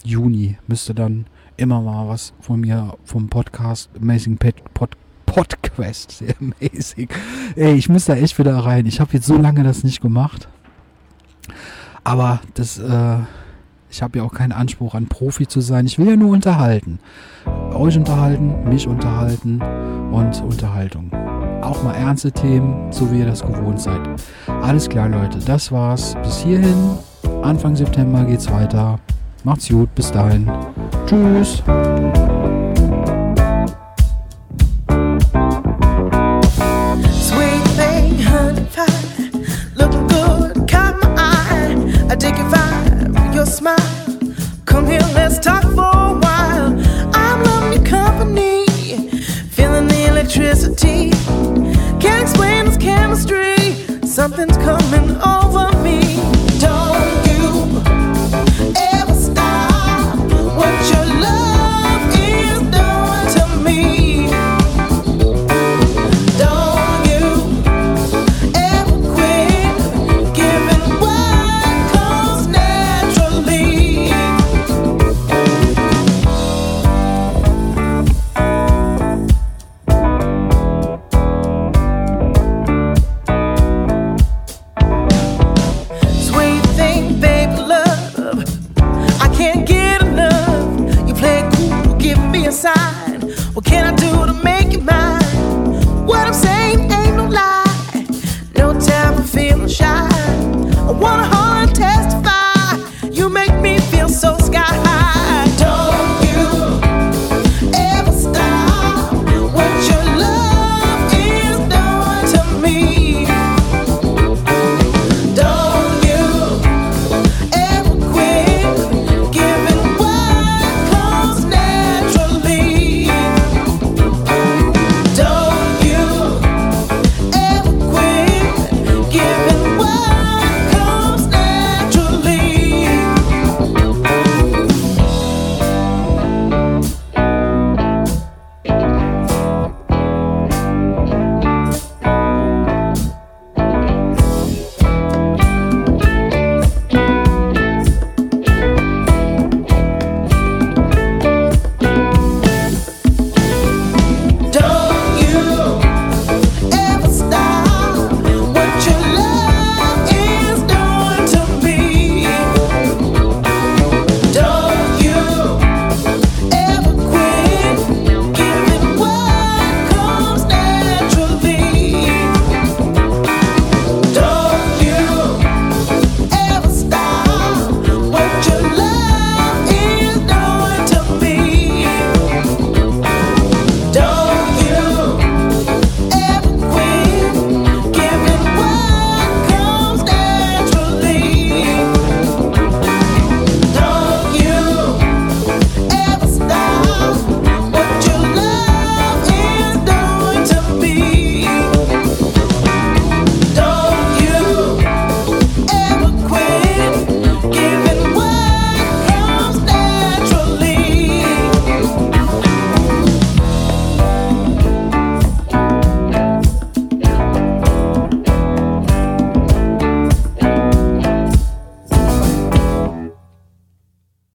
Juni 0.04 0.58
müsste 0.66 0.94
dann 0.94 1.26
immer 1.56 1.80
mal 1.80 2.08
was 2.08 2.32
von 2.40 2.60
mir 2.60 2.94
vom 3.04 3.28
Podcast 3.28 3.90
Amazing 4.00 4.36
Pet 4.36 4.56
Pod, 4.74 4.96
Podquest. 5.26 6.10
Sehr 6.18 6.34
amazing. 6.40 7.08
Ey, 7.56 7.74
ich 7.74 7.88
muss 7.88 8.06
da 8.06 8.14
echt 8.14 8.38
wieder 8.38 8.56
rein. 8.56 8.86
Ich 8.86 9.00
habe 9.00 9.12
jetzt 9.12 9.26
so 9.26 9.36
lange 9.36 9.62
das 9.62 9.84
nicht 9.84 10.00
gemacht. 10.00 10.48
Aber 12.04 12.40
das, 12.54 12.78
äh, 12.78 13.18
ich 13.92 14.02
habe 14.02 14.18
ja 14.18 14.24
auch 14.24 14.32
keinen 14.32 14.52
Anspruch 14.52 14.94
an 14.94 15.06
Profi 15.06 15.46
zu 15.46 15.60
sein. 15.60 15.84
Ich 15.84 15.98
will 15.98 16.08
ja 16.08 16.16
nur 16.16 16.30
unterhalten. 16.30 16.98
Euch 17.74 17.96
unterhalten, 17.96 18.68
mich 18.68 18.88
unterhalten 18.88 19.60
und 20.10 20.42
Unterhaltung. 20.42 21.12
Auch 21.60 21.82
mal 21.82 21.92
ernste 21.92 22.32
Themen, 22.32 22.90
so 22.90 23.12
wie 23.12 23.20
ihr 23.20 23.26
das 23.26 23.42
gewohnt 23.42 23.80
seid. 23.80 24.00
Alles 24.62 24.88
klar, 24.88 25.08
Leute. 25.08 25.38
Das 25.38 25.70
war's. 25.70 26.16
Bis 26.22 26.38
hierhin. 26.38 26.96
Anfang 27.42 27.76
September 27.76 28.24
geht's 28.24 28.50
weiter. 28.50 28.98
Macht's 29.44 29.68
gut. 29.68 29.94
Bis 29.94 30.10
dahin. 30.10 30.50
Tschüss. 31.06 31.62